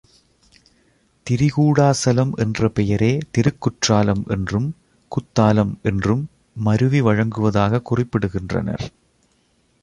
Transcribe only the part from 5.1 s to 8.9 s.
குத்தாலம் என்றும் மருவி வழங்குவதாகக் குறிப்பிடுகின்றனர்.